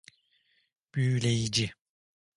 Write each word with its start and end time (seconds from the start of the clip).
Büyüleyici. 0.95 1.73